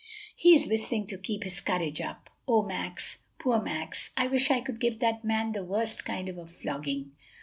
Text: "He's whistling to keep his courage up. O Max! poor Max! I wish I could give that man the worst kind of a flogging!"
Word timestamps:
"He's 0.35 0.67
whistling 0.67 1.05
to 1.09 1.17
keep 1.19 1.43
his 1.43 1.61
courage 1.61 2.01
up. 2.01 2.31
O 2.47 2.63
Max! 2.63 3.19
poor 3.37 3.61
Max! 3.61 4.09
I 4.17 4.25
wish 4.25 4.49
I 4.49 4.59
could 4.59 4.79
give 4.79 4.97
that 4.97 5.23
man 5.23 5.51
the 5.51 5.63
worst 5.63 6.05
kind 6.05 6.27
of 6.27 6.39
a 6.39 6.47
flogging!" 6.47 7.11